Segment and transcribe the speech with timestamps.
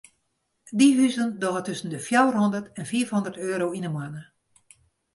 [0.77, 4.21] Dy huzen dogge tusken de fjouwer hondert en fiif hondert euro yn de moanne.